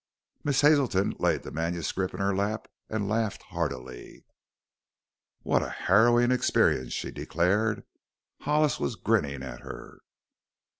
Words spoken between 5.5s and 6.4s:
a harrowing